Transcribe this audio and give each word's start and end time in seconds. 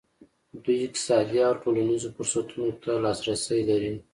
دوی 0.63 0.77
اقتصادي 0.85 1.39
او 1.47 1.53
ټولنیزو 1.61 2.07
فرصتونو 2.15 2.69
ته 2.83 2.91
لاسرسی 3.03 3.59
لري. 3.69 3.93